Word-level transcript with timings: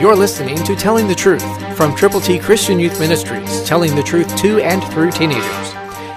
You're 0.00 0.14
listening 0.14 0.62
to 0.62 0.76
Telling 0.76 1.08
the 1.08 1.14
Truth 1.16 1.76
from 1.76 1.92
Triple 1.96 2.20
T 2.20 2.38
Christian 2.38 2.78
Youth 2.78 3.00
Ministries, 3.00 3.64
telling 3.64 3.96
the 3.96 4.02
truth 4.04 4.36
to 4.36 4.60
and 4.60 4.80
through 4.92 5.10
teenagers. 5.10 5.72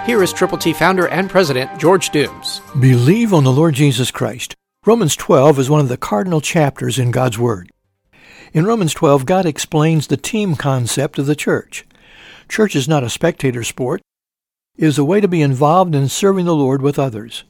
Here 0.06 0.22
is 0.22 0.32
Triple 0.32 0.60
T 0.60 0.72
founder 0.72 1.08
and 1.08 1.28
president 1.28 1.80
George 1.80 2.12
Dooms. 2.12 2.62
Believe 2.80 3.34
on 3.34 3.44
the 3.44 3.52
Lord 3.52 3.74
Jesus 3.74 4.12
Christ. 4.12 4.54
Romans 4.86 5.16
12 5.16 5.58
is 5.58 5.70
one 5.72 5.80
of 5.80 5.90
the 5.90 5.98
cardinal 5.98 6.42
chapters 6.42 7.00
in 7.00 7.10
God's 7.10 7.40
Word. 7.40 7.72
In 8.54 8.68
Romans 8.68 8.94
12, 8.94 9.26
God 9.26 9.48
explains 9.48 10.06
the 10.06 10.16
team 10.16 10.56
concept 10.56 11.18
of 11.18 11.26
the 11.26 11.36
church. 11.36 11.84
Church 12.48 12.76
is 12.76 12.88
not 12.88 13.04
a 13.04 13.10
spectator 13.10 13.64
sport. 13.64 14.04
It 14.78 14.86
is 14.86 15.00
a 15.00 15.04
way 15.04 15.22
to 15.22 15.28
be 15.28 15.42
involved 15.42 15.96
in 15.96 16.08
serving 16.08 16.46
the 16.46 16.56
Lord 16.56 16.84
with 16.84 17.00
others. 17.00 17.46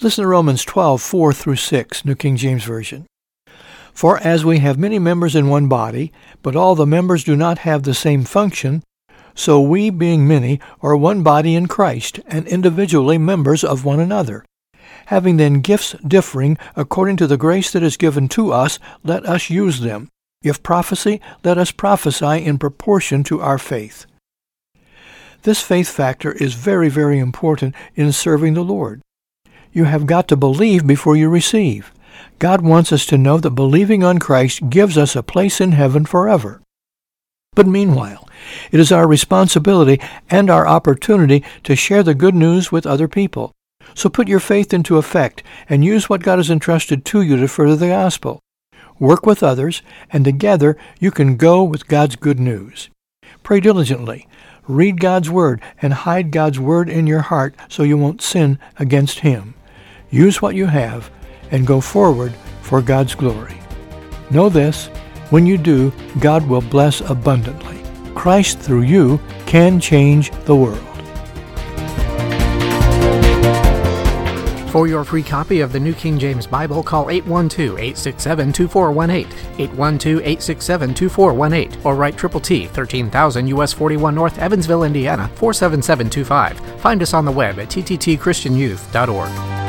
Listen 0.00 0.22
to 0.22 0.28
Romans 0.28 0.64
12, 0.64 1.02
4 1.02 1.32
through 1.32 1.56
6, 1.56 2.04
New 2.04 2.14
King 2.14 2.36
James 2.36 2.62
Version. 2.62 3.04
For 3.92 4.18
as 4.18 4.44
we 4.44 4.58
have 4.58 4.78
many 4.78 4.98
members 4.98 5.36
in 5.36 5.48
one 5.48 5.68
body, 5.68 6.12
but 6.42 6.56
all 6.56 6.74
the 6.74 6.86
members 6.86 7.24
do 7.24 7.36
not 7.36 7.58
have 7.58 7.82
the 7.82 7.94
same 7.94 8.24
function, 8.24 8.82
so 9.34 9.60
we, 9.60 9.90
being 9.90 10.26
many, 10.26 10.60
are 10.80 10.96
one 10.96 11.22
body 11.22 11.54
in 11.54 11.66
Christ, 11.66 12.20
and 12.26 12.46
individually 12.46 13.18
members 13.18 13.64
of 13.64 13.84
one 13.84 14.00
another. 14.00 14.44
Having 15.06 15.36
then 15.36 15.60
gifts 15.60 15.94
differing 16.06 16.58
according 16.76 17.16
to 17.18 17.26
the 17.26 17.36
grace 17.36 17.70
that 17.72 17.82
is 17.82 17.96
given 17.96 18.28
to 18.28 18.52
us, 18.52 18.78
let 19.02 19.24
us 19.26 19.50
use 19.50 19.80
them. 19.80 20.08
If 20.42 20.62
prophecy, 20.62 21.20
let 21.44 21.58
us 21.58 21.70
prophesy 21.70 22.44
in 22.44 22.58
proportion 22.58 23.24
to 23.24 23.40
our 23.40 23.58
faith. 23.58 24.06
This 25.42 25.60
faith 25.60 25.88
factor 25.88 26.32
is 26.32 26.54
very, 26.54 26.88
very 26.88 27.18
important 27.18 27.74
in 27.94 28.12
serving 28.12 28.54
the 28.54 28.64
Lord. 28.64 29.02
You 29.72 29.84
have 29.84 30.06
got 30.06 30.28
to 30.28 30.36
believe 30.36 30.86
before 30.86 31.16
you 31.16 31.28
receive. 31.28 31.92
God 32.38 32.60
wants 32.60 32.92
us 32.92 33.06
to 33.06 33.18
know 33.18 33.38
that 33.38 33.50
believing 33.50 34.02
on 34.02 34.18
Christ 34.18 34.68
gives 34.68 34.98
us 34.98 35.14
a 35.14 35.22
place 35.22 35.60
in 35.60 35.72
heaven 35.72 36.04
forever. 36.04 36.60
But 37.54 37.66
meanwhile, 37.66 38.28
it 38.70 38.80
is 38.80 38.90
our 38.90 39.06
responsibility 39.06 40.00
and 40.30 40.48
our 40.48 40.66
opportunity 40.66 41.44
to 41.64 41.76
share 41.76 42.02
the 42.02 42.14
good 42.14 42.34
news 42.34 42.72
with 42.72 42.86
other 42.86 43.08
people. 43.08 43.52
So 43.94 44.08
put 44.08 44.28
your 44.28 44.40
faith 44.40 44.72
into 44.72 44.96
effect 44.96 45.42
and 45.68 45.84
use 45.84 46.08
what 46.08 46.22
God 46.22 46.38
has 46.38 46.50
entrusted 46.50 47.04
to 47.06 47.20
you 47.20 47.36
to 47.36 47.48
further 47.48 47.76
the 47.76 47.88
gospel. 47.88 48.40
Work 48.98 49.26
with 49.26 49.42
others, 49.42 49.82
and 50.10 50.24
together 50.24 50.76
you 50.98 51.10
can 51.10 51.36
go 51.36 51.62
with 51.62 51.88
God's 51.88 52.16
good 52.16 52.40
news. 52.40 52.88
Pray 53.42 53.60
diligently. 53.60 54.28
Read 54.68 55.00
God's 55.00 55.28
Word 55.28 55.60
and 55.82 55.92
hide 55.92 56.30
God's 56.30 56.58
Word 56.58 56.88
in 56.88 57.06
your 57.06 57.22
heart 57.22 57.54
so 57.68 57.82
you 57.82 57.98
won't 57.98 58.22
sin 58.22 58.58
against 58.78 59.20
Him. 59.20 59.54
Use 60.10 60.40
what 60.40 60.54
you 60.54 60.66
have 60.66 61.10
and 61.52 61.66
go 61.66 61.80
forward 61.80 62.34
for 62.62 62.82
God's 62.82 63.14
glory. 63.14 63.60
Know 64.30 64.48
this, 64.48 64.88
when 65.30 65.46
you 65.46 65.56
do, 65.56 65.92
God 66.20 66.44
will 66.48 66.62
bless 66.62 67.00
abundantly. 67.02 67.80
Christ 68.14 68.58
through 68.58 68.82
you 68.82 69.20
can 69.46 69.78
change 69.80 70.32
the 70.44 70.56
world. 70.56 70.80
For 74.70 74.86
your 74.86 75.04
free 75.04 75.22
copy 75.22 75.60
of 75.60 75.70
the 75.70 75.80
New 75.80 75.92
King 75.92 76.18
James 76.18 76.46
Bible, 76.46 76.82
call 76.82 77.04
812-867-2418, 77.06 79.26
812-867-2418, 79.56 81.84
or 81.84 81.94
write 81.94 82.16
Triple 82.16 82.40
T, 82.40 82.66
13,000 82.68 83.48
US 83.48 83.74
41 83.74 84.14
North, 84.14 84.38
Evansville, 84.38 84.84
Indiana, 84.84 85.28
47725. 85.34 86.80
Find 86.80 87.02
us 87.02 87.12
on 87.12 87.26
the 87.26 87.32
web 87.32 87.58
at 87.58 87.68
tttchristianyouth.org. 87.68 89.61